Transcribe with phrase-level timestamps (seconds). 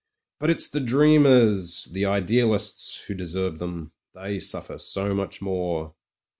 [0.39, 3.91] "But it's the dreamers, the idealists who deserve them.
[4.15, 5.93] They suffer so much more."